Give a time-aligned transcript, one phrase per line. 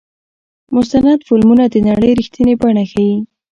[0.75, 3.15] مستند فلمونه د نړۍ رښتینې بڼه ښيي.